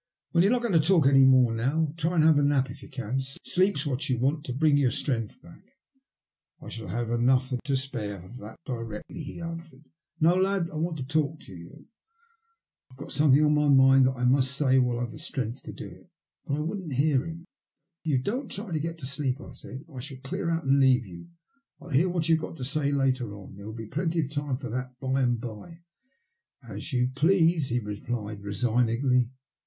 "Well 0.33 0.43
you're 0.43 0.51
not 0.51 0.63
going 0.63 0.73
to 0.73 0.79
talk 0.79 1.05
any 1.05 1.25
more 1.25 1.53
now. 1.53 1.93
Try 1.95 2.15
and 2.15 2.23
have 2.23 2.39
a 2.39 2.43
nap 2.43 2.71
if 2.71 2.81
you 2.81 2.89
can. 2.89 3.19
Sleep's 3.19 3.85
what 3.85 4.09
you 4.09 4.17
want 4.17 4.43
to 4.45 4.51
bring 4.53 4.75
your 4.75 4.89
strength 4.89 5.39
back."" 5.43 5.61
I 6.59 6.69
shall 6.69 6.87
have 6.87 7.11
enough 7.11 7.51
and 7.51 7.59
to 7.65 7.77
spare 7.77 8.17
of 8.25 8.37
that 8.37 8.57
directly," 8.65 9.21
he 9.21 9.39
answered." 9.39 9.85
No, 10.19 10.33
lad, 10.33 10.71
I 10.71 10.77
want 10.77 10.97
to 10.97 11.05
talk 11.07 11.39
to 11.41 11.53
you. 11.55 11.85
I've 12.89 12.97
got 12.97 13.11
something 13.11 13.45
on 13.45 13.53
my 13.53 13.67
mind 13.67 14.07
that 14.07 14.13
I 14.13 14.25
must 14.25 14.57
say 14.57 14.79
while 14.79 14.99
I've 14.99 15.11
the 15.11 15.19
strength 15.19 15.61
to 15.65 15.71
do 15.71 15.85
it." 15.87 16.09
But 16.45 16.55
I 16.55 16.59
wouldn't 16.61 16.93
hear 16.93 17.23
him." 17.23 17.45
If 18.03 18.09
you 18.11 18.17
don't 18.23 18.49
try 18.49 18.71
to 18.71 18.79
get 18.79 18.97
to 18.97 19.05
sleep," 19.05 19.39
I 19.39 19.51
said," 19.51 19.85
I 19.95 19.99
shall 19.99 20.17
clear 20.23 20.49
out 20.49 20.63
and 20.65 20.79
leave 20.79 21.05
you. 21.05 21.27
I'll 21.79 21.89
hear 21.89 22.09
what 22.09 22.27
you've 22.27 22.41
got 22.41 22.55
to 22.55 22.65
say 22.65 22.91
later 22.91 23.35
on. 23.35 23.53
There 23.55 23.67
will 23.67 23.73
be 23.75 23.85
plenty 23.85 24.21
of 24.21 24.31
time 24.31 24.57
for 24.57 24.71
that 24.71 24.99
by 24.99 25.21
and 25.21 25.39
bye." 25.39 25.83
"As 26.67 26.91
you 26.91 27.11
please," 27.13 27.67
he 27.69 27.77
replied 27.79 28.41
resignedly. 28.41 29.29